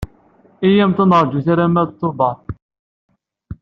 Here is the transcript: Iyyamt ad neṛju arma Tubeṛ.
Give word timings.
Iyyamt 0.67 0.99
ad 1.03 1.07
neṛju 1.09 1.39
arma 1.53 1.83
Tubeṛ. 1.99 2.37